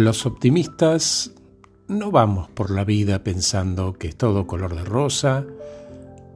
Los 0.00 0.24
optimistas 0.24 1.34
no 1.86 2.10
vamos 2.10 2.48
por 2.48 2.70
la 2.70 2.84
vida 2.84 3.22
pensando 3.22 3.92
que 3.92 4.08
es 4.08 4.16
todo 4.16 4.46
color 4.46 4.74
de 4.74 4.82
rosa, 4.82 5.44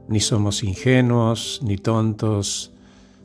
ni 0.07 0.19
somos 0.19 0.63
ingenuos, 0.63 1.61
ni 1.63 1.77
tontos, 1.77 2.73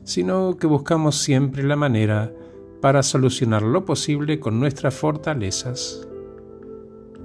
sino 0.03 0.57
que 0.57 0.65
buscamos 0.65 1.19
siempre 1.19 1.61
la 1.61 1.75
manera 1.75 2.33
para 2.81 3.03
solucionar 3.03 3.61
lo 3.61 3.85
posible 3.85 4.39
con 4.39 4.59
nuestras 4.59 4.95
fortalezas. 4.95 6.07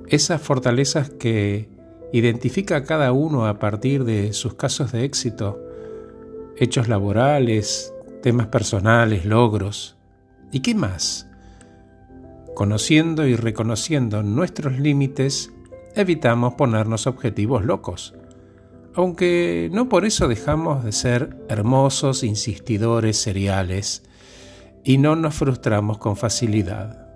Esas 0.09 0.43
fortalezas 0.43 1.09
que 1.09 1.71
identifica 2.13 2.85
cada 2.85 3.13
uno 3.13 3.47
a 3.47 3.59
partir 3.59 4.05
de 4.05 4.35
sus 4.35 4.53
casos 4.53 4.93
de 4.93 5.05
éxito, 5.05 5.59
hechos 6.59 6.87
laborales, 6.87 7.95
temas 8.21 8.49
personales, 8.49 9.25
logros. 9.25 9.97
¿Y 10.53 10.61
qué 10.61 10.75
más? 10.75 11.27
Conociendo 12.57 13.27
y 13.27 13.37
reconociendo 13.37 14.23
nuestros 14.23 14.79
límites, 14.79 15.53
evitamos 15.95 16.55
ponernos 16.55 17.07
objetivos 17.07 17.67
locos, 17.67 18.15
aunque 18.95 19.69
no 19.75 19.91
por 19.91 20.07
eso 20.07 20.27
dejamos 20.27 20.83
de 20.83 20.93
ser 20.93 21.37
hermosos 21.51 22.23
insistidores 22.23 23.19
seriales 23.19 24.05
y 24.83 24.97
no 24.97 25.17
nos 25.17 25.35
frustramos 25.35 25.99
con 25.99 26.17
facilidad. 26.17 27.07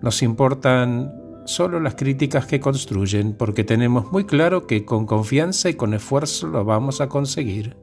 Nos 0.00 0.22
importan 0.22 1.12
solo 1.44 1.78
las 1.78 1.96
críticas 1.96 2.46
que 2.46 2.60
construyen 2.60 3.34
porque 3.34 3.62
tenemos 3.62 4.10
muy 4.10 4.24
claro 4.24 4.66
que 4.66 4.86
con 4.86 5.04
confianza 5.04 5.68
y 5.68 5.74
con 5.74 5.92
esfuerzo 5.92 6.46
lo 6.46 6.64
vamos 6.64 7.02
a 7.02 7.10
conseguir. 7.10 7.76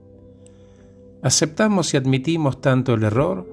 Aceptamos 1.21 1.93
y 1.93 1.97
admitimos 1.97 2.61
tanto 2.61 2.95
el 2.95 3.03
error 3.03 3.52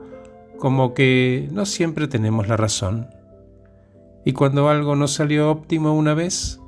como 0.60 0.92
que 0.92 1.48
no 1.50 1.64
siempre 1.66 2.06
tenemos 2.06 2.46
la 2.46 2.56
razón. 2.56 3.08
Y 4.24 4.34
cuando 4.34 4.68
algo 4.68 4.94
no 4.94 5.08
salió 5.08 5.50
óptimo 5.50 5.94
una 5.94 6.12
vez, 6.12 6.60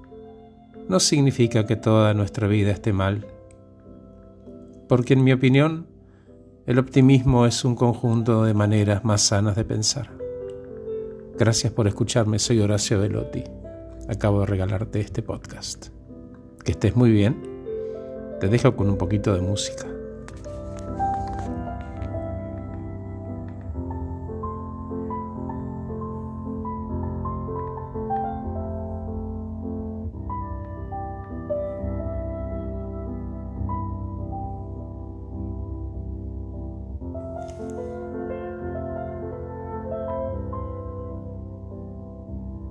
no 0.89 0.99
significa 0.99 1.67
que 1.67 1.77
toda 1.77 2.15
nuestra 2.15 2.49
vida 2.49 2.73
esté 2.73 2.95
mal. 2.95 3.27
Porque 4.89 5.13
en 5.13 5.23
mi 5.23 5.33
opinión, 5.33 5.87
el 6.67 6.79
optimismo 6.79 7.45
es 7.47 7.65
un 7.65 7.77
conjunto 7.77 8.45
de 8.45 8.55
maneras 8.55 9.05
más 9.05 9.21
sanas 9.21 9.57
de 9.57 9.65
pensar. 9.65 10.11
Gracias 11.39 11.73
por 11.73 11.87
escucharme, 11.87 12.39
soy 12.39 12.61
Horacio 12.61 12.99
Velotti. 12.99 13.45
Acabo 14.09 14.41
de 14.41 14.47
regalarte 14.47 15.01
este 15.01 15.23
podcast. 15.23 15.89
Que 16.65 16.73
estés 16.73 16.97
muy 16.97 17.11
bien. 17.11 17.37
Te 18.41 18.49
dejo 18.49 18.75
con 18.75 18.89
un 18.89 18.97
poquito 18.97 19.35
de 19.35 19.43
música. 19.43 19.87